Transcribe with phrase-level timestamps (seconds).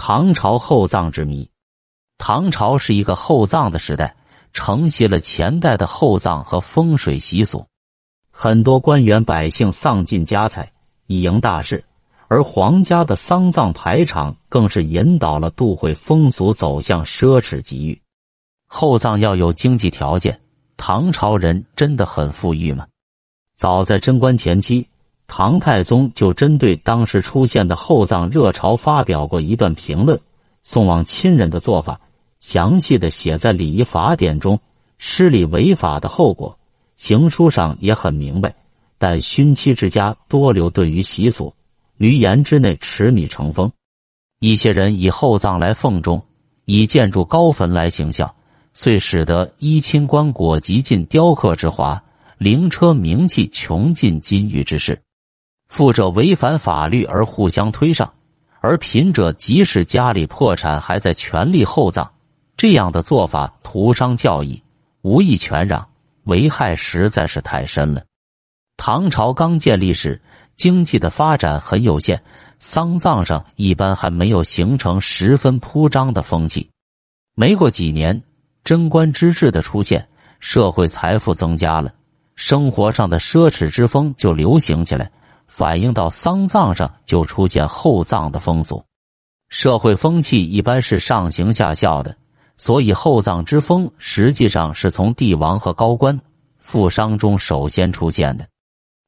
[0.00, 1.50] 唐朝厚葬之谜。
[2.18, 4.14] 唐朝是一个厚葬的时代，
[4.52, 7.66] 承袭了前代的厚葬和风水习俗。
[8.30, 10.70] 很多官员百姓丧尽家财
[11.08, 11.84] 以迎大事，
[12.28, 18.00] 而皇家的丧葬排场更是引导了杜会风俗走向奢侈极欲。
[18.68, 20.40] 厚葬要有经济条件，
[20.76, 22.86] 唐朝人真的很富裕吗？
[23.56, 24.86] 早在贞观前期。
[25.28, 30.18] 唐太宗就针对当时出现的厚葬热潮发表过一段评论，
[30.64, 32.00] 送往亲人的做法
[32.40, 34.58] 详细的写在礼仪法典中，
[34.96, 36.58] 失礼违法的后果，
[36.96, 38.56] 行书上也很明白。
[38.96, 41.54] 但勋戚之家多留顿于习俗，
[41.98, 43.70] 于言之内持米成风。
[44.40, 46.24] 一些人以厚葬来奉终，
[46.64, 48.34] 以建筑高坟来行孝，
[48.72, 52.02] 遂使得衣亲棺椁极尽雕刻之华，
[52.38, 55.00] 灵车名器穷尽金玉之势。
[55.68, 58.12] 富者违反法律而互相推上，
[58.60, 62.08] 而贫者即使家里破产还在全力厚葬，
[62.56, 64.60] 这样的做法徒伤教义，
[65.02, 65.86] 无益全让，
[66.24, 68.02] 危害实在是太深了。
[68.76, 70.20] 唐朝刚建立时，
[70.56, 72.20] 经济的发展很有限，
[72.58, 76.68] 丧葬上一般还没有形成十分铺张的风气。
[77.34, 78.20] 没过几年，
[78.64, 80.08] 贞观之治的出现，
[80.40, 81.92] 社会财富增加了，
[82.36, 85.10] 生活上的奢侈之风就流行起来。
[85.48, 88.84] 反映到丧葬上，就出现厚葬的风俗。
[89.48, 92.14] 社会风气一般是上行下效的，
[92.56, 96.20] 所以厚葬之风实际上是从帝王和高官、
[96.58, 98.46] 富商中首先出现的。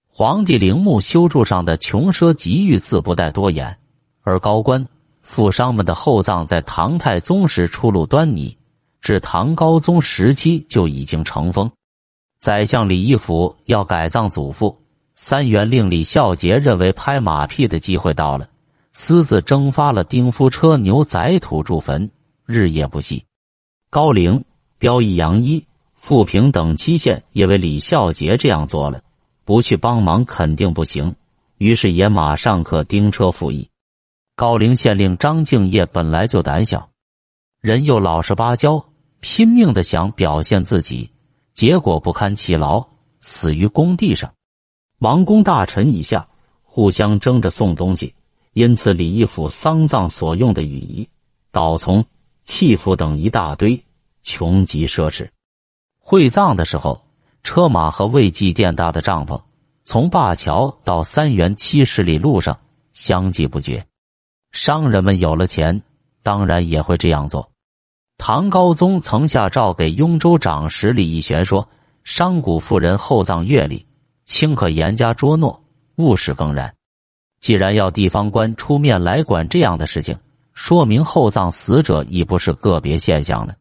[0.09, 3.79] 皇帝陵墓修筑上的穷奢极欲自不待多言，
[4.23, 4.85] 而高官、
[5.23, 8.57] 富商们的厚葬在唐太宗时初露端倪，
[9.01, 11.71] 至唐高宗时期就已经成风。
[12.39, 14.77] 宰相李义府要改葬祖父。
[15.23, 18.49] 三元令李孝杰认为拍马屁的机会到了，
[18.95, 22.11] 私自征发了丁夫车牛载土筑坟，
[22.47, 23.27] 日夜不息。
[23.91, 24.43] 高陵、
[24.79, 25.63] 标义杨一、
[25.93, 29.03] 富平等七县也为李孝杰这样做了，
[29.45, 31.15] 不去帮忙肯定不行，
[31.59, 33.69] 于是也马上可丁车附议。
[34.35, 36.89] 高陵县令张敬业本来就胆小，
[37.61, 38.83] 人又老实巴交，
[39.21, 41.11] 拼命的想表现自己，
[41.53, 42.83] 结果不堪其劳，
[43.21, 44.33] 死于工地上。
[45.01, 46.29] 王公大臣以下
[46.63, 48.15] 互相争着送东西，
[48.53, 51.09] 因此李义府丧葬所用的羽仪、
[51.51, 52.05] 岛丛、
[52.45, 53.83] 器服等一大堆，
[54.23, 55.27] 穷极奢侈。
[55.99, 57.01] 会葬的时候，
[57.43, 59.41] 车马和未祭奠大的帐篷，
[59.85, 62.59] 从灞桥到三元七十里路上
[62.93, 63.87] 相继不绝。
[64.53, 65.81] 商人们有了钱，
[66.23, 67.51] 当然也会这样做。
[68.19, 71.67] 唐高宗曾下诏给雍州长史李义玄说
[72.05, 73.87] ：“商贾富人厚葬月礼。”
[74.31, 75.61] 卿可严加捉诺，
[75.97, 76.73] 勿使更然。
[77.41, 80.17] 既然要地方官出面来管这样的事情，
[80.55, 83.57] 说明厚葬死者已不是个别现象了。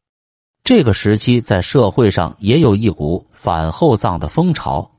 [0.63, 4.91] 这个时期在社会上也有一股反厚葬的风潮，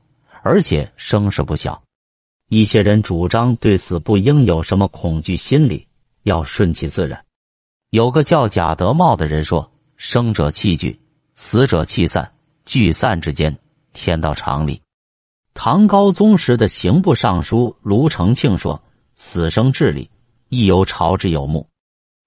[0.43, 1.81] 而且声势不小。
[2.49, 5.87] 一些人主张对死不应有什么恐惧心理，
[6.23, 7.23] 要顺其自然。
[7.91, 10.99] 有个叫贾德茂的人说：“生者气聚，
[11.35, 12.29] 死者气散，
[12.65, 13.57] 聚散之间，
[13.93, 14.81] 天道常理。”
[15.53, 18.81] 唐高宗时的刑部尚书卢承庆说
[19.15, 20.09] ：“死生治理，
[20.49, 21.67] 亦由朝之有目。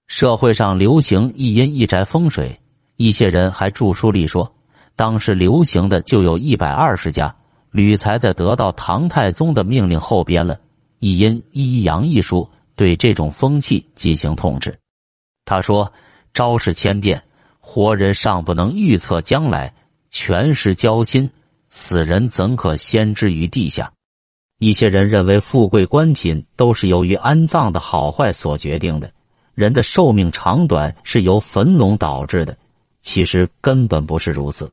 [0.06, 2.60] 社会上流行一阴一宅风水，
[2.96, 4.54] 一些人还著书立说，
[4.94, 7.34] 当时流行的就有一百二十家。
[7.70, 10.54] 吕才在得到唐太宗的命令后编了
[11.00, 14.78] 《一阴一阳》一书，对这种风气进行痛斥。
[15.44, 15.92] 他说
[16.32, 17.20] ：‘招式千变，
[17.58, 19.74] 活人尚不能预测将来，
[20.10, 21.28] 权势交亲。’”
[21.76, 23.92] 死人怎可先知于地下？
[24.60, 29.10] 一些人认为富贵官品都是由于安葬的好坏所决定的，
[29.54, 32.56] 人的寿命长短是由坟龙导致的。
[33.00, 34.70] 其实根本不是如此。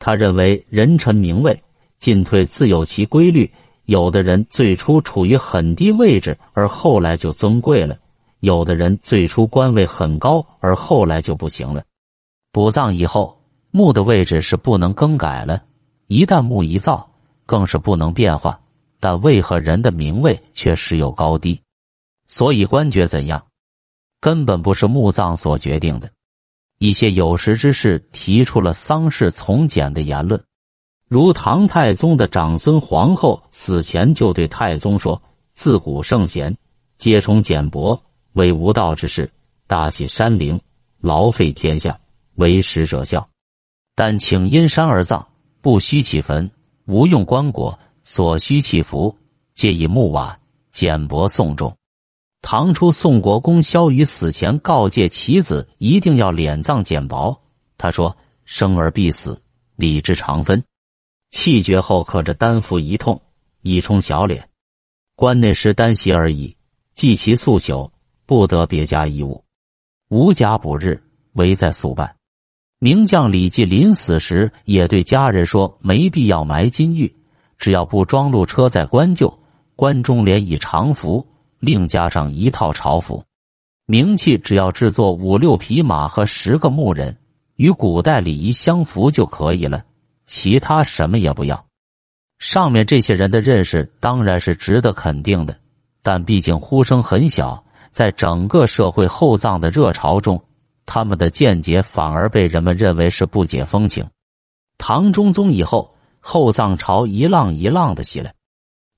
[0.00, 1.62] 他认为人臣名位
[2.00, 3.48] 进退自有其规律，
[3.84, 7.94] 有的人最初处于很低位置，而后来就尊贵了；
[8.40, 11.84] 有的人最初官位很高，而后来就不行了。
[12.50, 15.62] 补葬以后，墓的位置是不能更改了。
[16.14, 17.10] 一旦墓一造，
[17.44, 18.60] 更是不能变化。
[19.00, 21.60] 但为何人的名位却时有高低？
[22.28, 23.44] 所以官爵怎样，
[24.20, 26.08] 根本不是墓葬所决定的。
[26.78, 30.40] 一些有识之士提出了丧事从简的言论，
[31.08, 35.20] 如唐太宗的长孙皇后死前就对太宗说
[35.52, 36.56] ：“自古圣贤
[36.96, 38.00] 皆崇简薄，
[38.34, 39.28] 为无道之事，
[39.66, 40.60] 大起山陵，
[41.00, 41.98] 劳费天下，
[42.36, 43.28] 为使者笑。
[43.96, 45.26] 但请因山而葬。”
[45.64, 46.50] 不需起坟，
[46.84, 49.16] 无用棺椁，所需器服，
[49.54, 50.38] 皆以木瓦
[50.70, 51.74] 简薄送终。
[52.42, 57.34] 唐初宋国公萧瑜死前告诫其子一定要敛葬简薄。
[57.78, 58.14] 他说
[58.44, 59.40] ：“生而必死，
[59.76, 60.62] 礼之常分。
[61.30, 63.18] 气绝后可着丹服一痛，
[63.62, 64.46] 以充小脸。
[65.16, 66.54] 关内时单席而已，
[66.94, 67.90] 祭其素朽，
[68.26, 69.42] 不得别加衣物。
[70.10, 71.02] 无甲补日，
[71.32, 72.14] 唯在素办。”
[72.84, 77.16] 名将李绩临死时也对家人说：“没必要埋金玉，
[77.56, 79.38] 只要不装入车载棺柩，
[79.74, 81.26] 棺中连以常服。”
[81.60, 83.24] 另加上一套朝服，
[83.86, 87.16] 名器只要制作五六匹马和十个牧人，
[87.56, 89.82] 与古代礼仪相符就可以了，
[90.26, 91.64] 其他什么也不要。
[92.38, 95.56] 上面这些人的认识当然是值得肯定的，
[96.02, 100.42] 但毕竟呼声很小，在整个社会厚葬的热潮中，
[100.86, 104.08] 他们的见解反而被人们认为是不解风情。
[104.78, 108.34] 唐中宗以后，厚葬潮一浪一浪的袭来。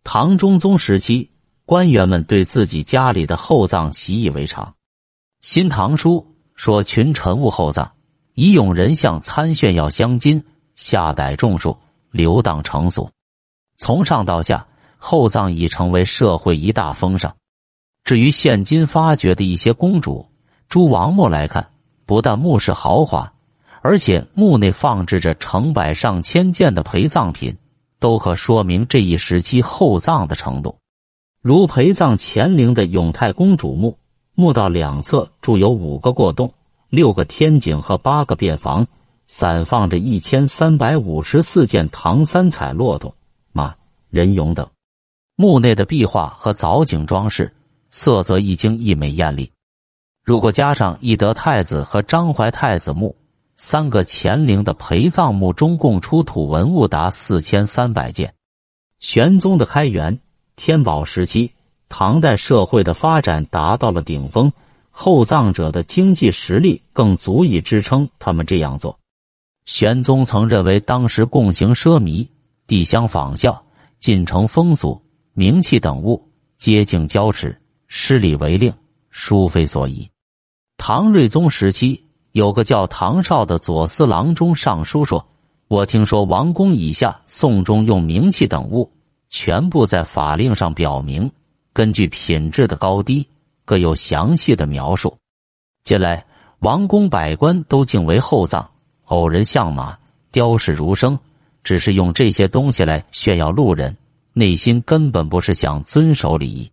[0.05, 1.31] 唐中宗时期。
[1.69, 4.65] 官员们对自己家里的厚葬习以为常，
[5.41, 6.19] 《新唐书》
[6.55, 7.91] 说：“群臣勿厚葬，
[8.35, 10.45] 以永人像参炫耀镶金，
[10.77, 11.77] 下逮种树，
[12.13, 13.11] 流荡成俗。”
[13.79, 14.65] 从上到下，
[14.97, 17.35] 厚葬已成为社会一大风尚。
[18.05, 20.25] 至于现今发掘的一些公主、
[20.69, 21.69] 诸王墓来看，
[22.07, 23.35] 不但墓室豪华，
[23.83, 27.57] 而且墓内放置着成百上千件的陪葬品，
[27.99, 30.79] 都可说明这一时期厚葬的程度。
[31.43, 33.99] 如陪葬乾陵的永泰公主墓，
[34.35, 36.55] 墓道两侧筑有五个过洞、
[36.89, 38.87] 六个天井和八个便房，
[39.27, 43.15] 散放着一千三百五十四件唐三彩骆驼、
[43.53, 43.75] 马、
[44.11, 44.69] 人俑等。
[45.35, 47.55] 墓内的壁画和藻井装饰，
[47.91, 49.51] 色泽一经一美艳丽。
[50.27, 53.15] 如果加上懿德太子和张怀太子墓，
[53.57, 58.35] 三个乾陵的陪葬墓中共出土文物达四千三百件。
[58.99, 60.19] 玄宗的开元。
[60.57, 61.53] 天宝时期，
[61.89, 64.53] 唐代社会的发展达到了顶峰，
[64.91, 68.99] 厚葬者的经济实力更足以支撑他们这样做。
[69.65, 72.27] 玄宗曾认为，当时共行奢靡，
[72.67, 73.63] 地相仿效，
[74.01, 75.01] 进城风俗、
[75.35, 76.29] 名器等物
[76.59, 78.73] 皆敬交耻，失礼为令，
[79.11, 80.11] 殊非所宜。
[80.77, 85.27] 唐睿宗时期，有个叫唐绍的左司郎中尚书说
[85.69, 88.91] ：“我听说王公以下宋中用名器等物。”
[89.29, 91.29] 全部在法令上表明，
[91.73, 93.27] 根据品质的高低，
[93.65, 95.17] 各有详细的描述。
[95.83, 96.25] 近来，
[96.61, 98.71] 王公百官都敬为厚葬，
[99.07, 99.99] 偶人相马，
[100.31, 101.19] 雕饰如生，
[101.65, 103.97] 只是用这些东西来炫耀路人，
[104.33, 106.71] 内心根本不是想遵守礼仪。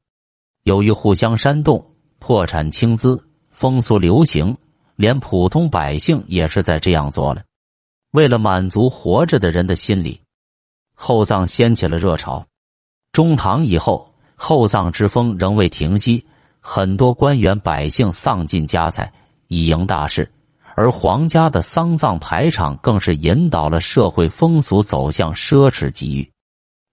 [0.61, 1.83] 由于互相煽动，
[2.19, 3.19] 破产轻资，
[3.63, 4.57] 风俗流行，
[4.97, 7.43] 连普通百姓也是在这样做了。
[8.11, 10.19] 为了满足活着的人的心理。
[10.93, 12.45] 厚葬掀起了热潮，
[13.13, 16.25] 中唐以后，厚葬之风仍未停息，
[16.59, 19.09] 很多官员百姓丧尽家财
[19.47, 20.29] 以迎大事，
[20.75, 26.29] 而皇家的丧葬排场更是引导了社会风俗走向奢侈极欲。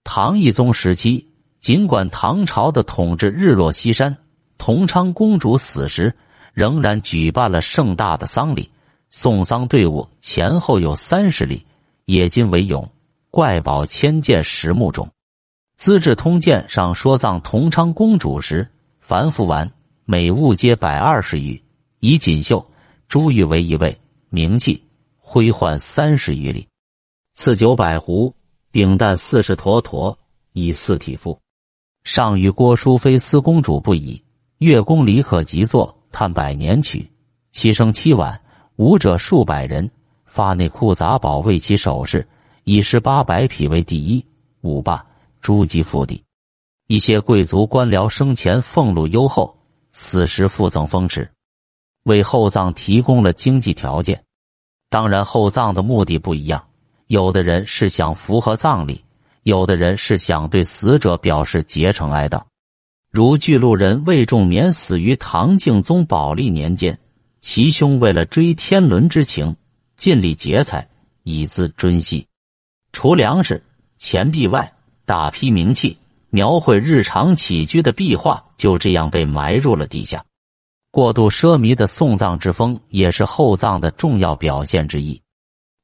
[0.05, 4.17] 唐懿宗时期，尽管唐朝的统治日落西山，
[4.57, 6.15] 同昌公主死时
[6.53, 8.71] 仍然举办了盛大的丧礼，
[9.11, 11.65] 送丧队伍前后有三十里，
[12.07, 12.89] 冶金为俑。
[13.33, 15.07] 怪宝千件实木中，
[15.77, 18.69] 《资治通鉴》上说，葬同昌公主时，
[18.99, 19.71] 凡服完
[20.05, 21.63] 每物皆百二十余，
[22.01, 22.67] 以锦绣、
[23.07, 23.97] 珠玉为一位，
[24.31, 24.83] 名器
[25.17, 26.67] 挥换三十余里，
[27.35, 28.35] 赐九百壶，
[28.73, 30.19] 饼蛋四十坨坨，
[30.53, 31.41] 以四体腹。
[32.03, 34.25] 上与郭淑妃思公主不已，
[34.59, 37.01] 乐工离可即作《叹百年曲》，
[37.53, 38.41] 七声七晚，
[38.77, 39.91] 舞者数百人，
[40.25, 42.27] 发内库杂宝为其首饰。
[42.65, 44.25] 以十八百匹为第一，
[44.61, 45.05] 五霸
[45.41, 46.23] 诸级府邸，
[46.87, 49.57] 一些贵族官僚生前俸禄优厚，
[49.93, 51.29] 死时附赠封池，
[52.05, 54.23] 为厚葬提供了经济条件。
[54.91, 56.63] 当然，厚葬的目的不一样，
[57.07, 59.03] 有的人是想符合葬礼，
[59.43, 62.43] 有的人是想对死者表示竭诚哀悼。
[63.13, 66.97] 如巨鹿人魏仲勉死于唐敬宗宝历年间，
[67.41, 69.57] 其兄为了追天伦之情，
[69.97, 70.89] 尽力劫财
[71.25, 72.25] 以资尊息。
[72.93, 73.61] 除粮食、
[73.97, 74.73] 钱币外，
[75.05, 75.99] 大批名器、
[76.29, 80.25] 描绘日常起居的壁画就这样被埋入了地下。
[80.93, 85.21] 过度奢靡的送葬之风也是厚葬的重要表现之一。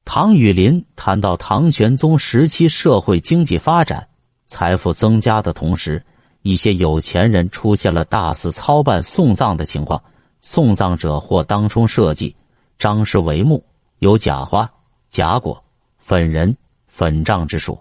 [0.05, 4.07] 唐雨林谈到唐玄宗时期社会经济发展、
[4.47, 6.01] 财富增加的同时，
[6.47, 10.01] 一些有钱人出现了大肆操办送葬的情况。
[10.41, 12.35] 送葬者或当冲设计、
[12.77, 13.63] 张氏帷幕，
[13.99, 14.71] 有假花、
[15.09, 15.63] 假果、
[15.97, 16.55] 粉人。
[16.89, 17.79] 粉丈之术，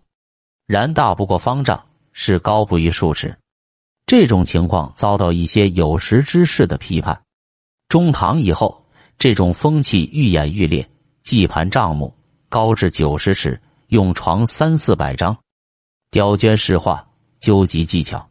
[0.67, 1.83] 然大不过方丈，
[2.13, 3.35] 是高不于数尺。
[4.05, 7.19] 这种情况遭到一些有识之士的批判。
[7.89, 8.85] 中唐以后，
[9.17, 10.87] 这种风气愈演愈烈，
[11.23, 12.13] 祭盘账目
[12.51, 15.35] 高至九十尺，用床三四百张，
[16.11, 17.09] 雕镌饰画，
[17.41, 18.29] 究极技巧。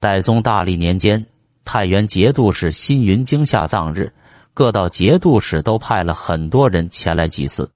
[0.00, 1.26] 代宗大历年间，
[1.62, 4.10] 太原节度使辛云惊下葬日，
[4.54, 7.70] 各道节度使都派了很多人前来祭祀。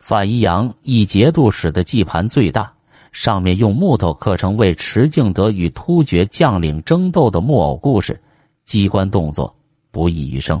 [0.00, 2.72] 范一阳一节度使的祭盘最大，
[3.12, 8.20] 上面用木头刻成为池敬德与突厥将领争斗的木偶故事，
[8.64, 9.54] 机关动作
[9.92, 10.60] 不异于生。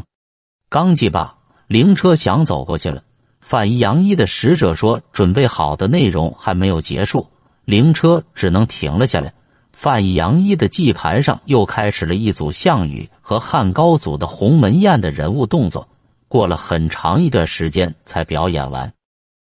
[0.68, 3.02] 刚祭罢，灵车想走过去了。
[3.40, 7.26] 范一阳一的使者说：“准备好的内容还没有结束，
[7.64, 9.34] 灵车只能停了下来。”
[9.72, 15.88] 范阳一的祭盘上又开始了一组项羽和汉高祖的鸿门宴的人物动作，
[16.28, 18.92] 过了很长一段时间才表演完。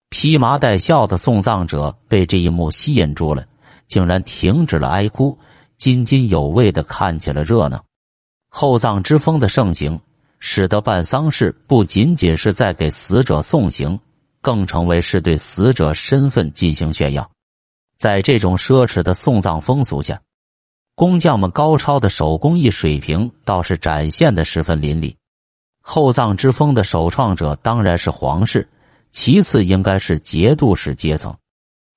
[0.09, 3.45] 披麻戴孝的送葬者被这一幕吸引住了，
[3.87, 5.37] 竟然停止了哀哭，
[5.77, 7.83] 津津有味的看起了热闹。
[8.49, 9.99] 厚葬之风的盛行，
[10.39, 13.99] 使得办丧事不仅仅是在给死者送行，
[14.41, 17.29] 更成为是对死者身份进行炫耀。
[18.03, 20.19] 在这种奢侈的送葬风俗下，
[20.93, 25.15] 工匠们高超的手工艺水平倒是展现的十分淋漓。
[25.79, 28.67] 厚葬之风的首创者当然是皇室。
[29.13, 31.33] 其次应该是节度使阶层。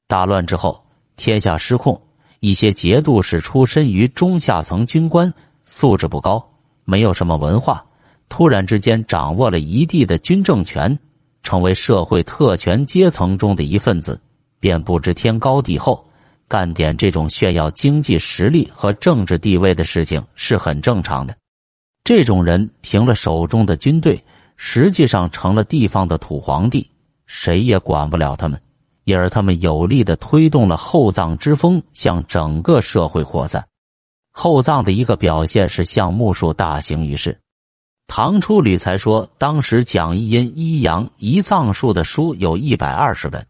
[0.06, 0.80] 大乱之后，
[1.16, 2.00] 天下失控，
[2.38, 5.34] 一些节度使出身于中下层军官，
[5.64, 6.48] 素质不高，
[6.84, 7.84] 没有什么文化，
[8.28, 10.96] 突然之间掌握了一地的军政权，
[11.42, 14.20] 成为社会特权阶层中的一份子，
[14.66, 16.04] 便不知天高地厚，
[16.48, 21.36] 干点这种炫耀经济实力和政治地位的事情是很正常的。
[22.02, 24.20] 这种人凭了手中的军队，
[24.56, 26.90] 实际上成了地方的土皇帝。
[27.26, 28.60] 谁也管不了他们，
[29.04, 33.64] 因而他们有力的推动了厚葬之风向整个社会扩散。
[34.32, 37.38] 厚葬的一个表现是向木树大行于世。
[38.08, 43.46] 唐初吕才说，当时讲一阴一阳一葬术的书有一百二十本。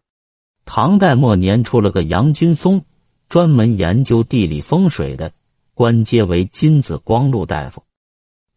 [0.69, 2.83] 唐代末年出了个杨君松，
[3.29, 5.31] 专门研究地理风水的，
[5.73, 7.81] 官阶为金子光禄大夫。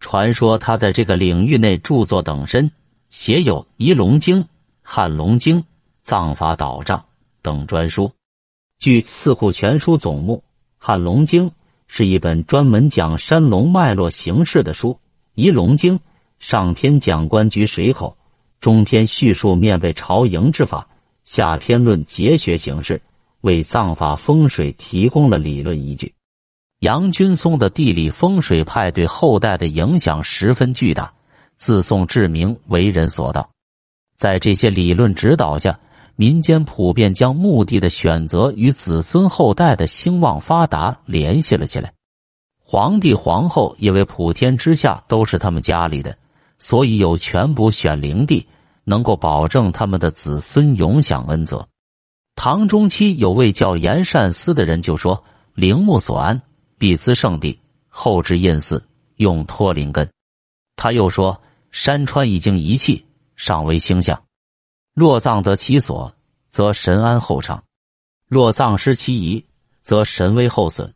[0.00, 2.73] 传说他在这个领域内著作等身，
[3.11, 4.38] 写有《仪龙经》。
[4.83, 5.59] 《汉龙经》
[6.02, 6.99] 《藏法导账》
[7.43, 8.11] 等专书，
[8.81, 10.35] 据《四库全书总目》，
[10.79, 11.50] 《汉龙经》
[11.87, 14.95] 是一本专门讲山龙脉络形式的书，
[15.35, 15.99] 《仪龙经》
[16.40, 18.17] 上篇讲官局水口，
[18.59, 20.88] 中篇叙述面背朝迎之法，
[21.25, 23.00] 下篇论节学形式，
[23.43, 26.12] 为藏法风水提供了理论依据。
[26.81, 31.12] 杨君松的地理风水派对后代的影响十分巨大，
[31.59, 33.50] 自宋至明为人所道。
[34.17, 35.79] 在这些理论指导下，
[36.17, 41.93] 民间普遍将墓地的选择与子孙后代的兴旺发达联系了起来。
[42.59, 46.17] 皇帝皇后因为普天之下都是他们家里的，
[46.59, 48.47] 所以有权补选灵地，
[48.90, 51.68] 能够保证他们的子孙永享恩泽。
[52.35, 55.23] 唐中期有位叫严善思的人就说
[55.54, 56.42] ：“陵墓所安，
[56.76, 58.85] 必资圣地，后置印寺，
[59.16, 60.11] 用托灵根。”
[60.75, 63.06] 他又说：“山川已经遗弃。”
[63.37, 64.23] 尚为星象，
[64.92, 66.12] 若葬得其所，
[66.50, 67.62] 则神安后昌；
[68.26, 69.42] 若葬失其仪，
[69.82, 70.92] 则神威后损。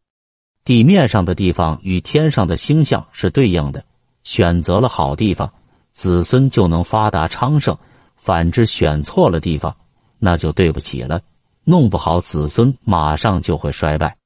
[0.62, 3.82] 地面上的地方与天上的星象是对应的，
[4.24, 5.50] 选择了好地方，
[5.94, 7.74] 子孙就能发达昌盛；
[8.16, 9.74] 反之，选错了地方，
[10.18, 11.22] 那就对不起了，
[11.64, 14.16] 弄不好子孙马上就会衰败。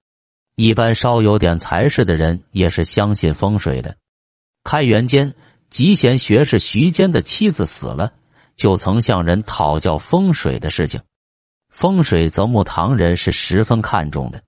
[0.57, 3.95] 一般稍有点财势的人也是相信风水的。
[4.65, 5.33] 开元间。
[5.71, 8.15] 集贤学士徐坚的妻子死了，
[8.57, 10.99] 就曾向人讨教风水的事情。
[11.69, 14.39] 风水则木唐人是十分看重的。《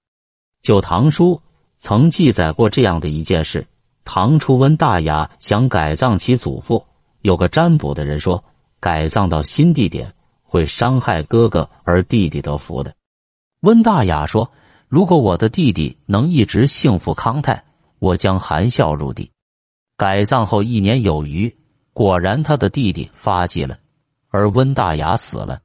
[0.63, 1.35] 旧唐书》
[1.77, 3.67] 曾记载过这样的一件事：
[4.07, 6.87] 唐初温大雅想改葬其祖父，
[7.23, 8.43] 有个占卜的人说，
[8.81, 10.13] 改葬到新地点
[10.43, 12.95] 会伤害哥哥，而弟弟得福的。
[13.61, 14.51] 温大雅说
[14.89, 17.63] ：“如果我的弟弟能一直幸福康泰，
[17.99, 19.31] 我将含笑入地。”
[19.99, 21.55] 改葬后一年有余，
[21.93, 23.79] 果然他的弟弟发迹了，
[24.31, 25.61] 而温大雅死了。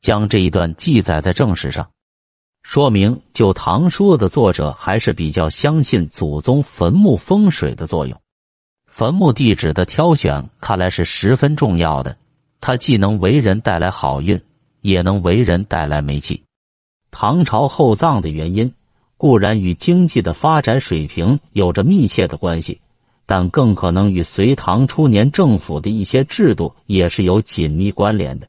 [0.00, 1.90] 将这一段记载在正史上，
[2.62, 8.20] 说明《旧唐书》的作者还是比较相信祖宗坟墓风水的作用。
[8.96, 12.16] 坟墓地址的挑选看来是十分重要的，
[12.60, 14.40] 它既能为人带来好运，
[14.82, 16.44] 也能为人带来霉气。
[17.10, 18.72] 唐朝厚葬的原因
[19.16, 22.80] 固然与经济的发展水平有着密切的关系。
[23.26, 28.46] 但更可能与隋唐初年政府的一些制度也是有紧密关联的，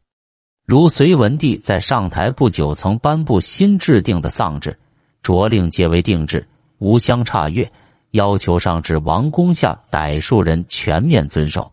[0.68, 4.78] 如隋文帝在上台不久曾颁布新制定的丧制，
[5.24, 6.48] 着令皆为定制，
[6.78, 7.72] 无相差越，
[8.16, 11.72] 要求上至王公下傣庶人全面遵守。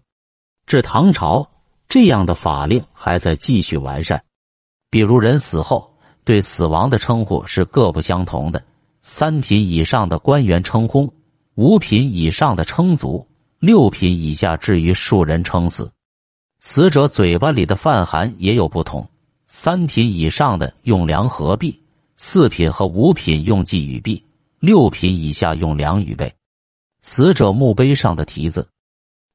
[0.66, 1.48] 至唐朝，
[1.88, 4.22] 这样的法令还在继续完善。
[4.90, 5.94] 比如，人死后
[6.24, 8.62] 对死亡的称呼是各不相同的：
[9.02, 11.10] 三品以上的官员称薨，
[11.54, 13.26] 五品以上的称卒，
[13.58, 15.90] 六品以下至于庶人称死。
[16.58, 19.08] 死者嘴巴里的饭含也有不同：
[19.46, 21.80] 三品以上的用粮和币，
[22.16, 24.24] 四品和五品用计与币。
[24.62, 26.36] 六品以下用两与倍，
[27.00, 28.68] 死者墓碑上的题字、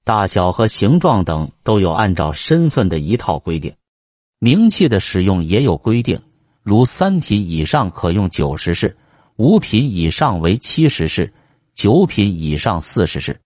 [0.06, 3.76] 大小和形状等都有按照身份的一套规定。
[4.40, 6.22] 名器的使用也有规定，
[6.64, 8.96] 如三品以上可用九十式，
[9.36, 11.34] 五品以上为七十式，
[11.76, 13.38] 九品以上四十式。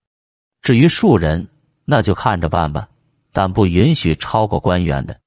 [0.62, 1.48] 至于庶人，
[1.84, 2.88] 那就看着办吧，
[3.32, 5.18] 但不允许超过官员的。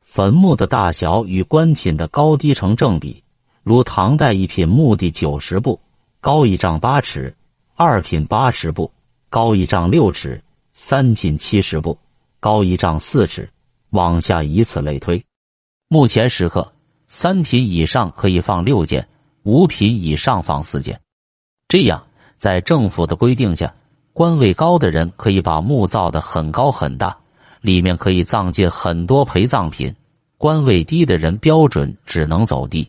[0.00, 3.24] 坟墓的大小与官品的高低成正比，
[3.64, 5.80] 如唐代一品墓地九十步。
[6.28, 7.34] 高一丈八尺，
[7.74, 8.90] 二品八十步；
[9.30, 10.42] 高一丈六尺，
[10.74, 11.96] 三品七十步；
[12.38, 13.48] 高一丈四尺，
[13.88, 15.24] 往下以此类推。
[15.88, 16.74] 目前时刻，
[17.06, 19.08] 三品以上可以放六件，
[19.44, 21.00] 五品以上放四件。
[21.66, 22.04] 这样，
[22.36, 23.74] 在政府的规定下，
[24.12, 27.16] 官位高的人可以把墓造的很高很大，
[27.62, 29.94] 里面可以葬进很多陪葬品；
[30.36, 32.86] 官位低的人标准只能走低。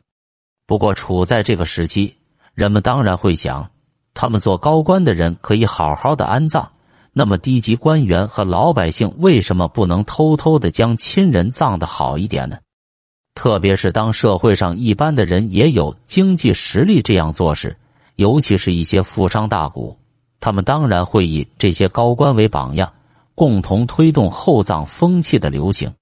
[0.68, 2.14] 不过，处在这个时期。
[2.60, 3.70] 人们当然会想，
[4.14, 6.68] 他们做高官的人可以好好的安葬，
[7.14, 12.58] 那么低级官员和老百姓为什么不能偷偷的将亲人葬的好一点呢？
[13.34, 17.78] 特别是当社会上一般的人也有经济实力这样做时，
[18.18, 19.96] 尤其是一些富商大贾，
[20.42, 22.92] 他们当然会以这些高官为榜样，
[23.36, 25.94] 共同推动厚葬风气的流行。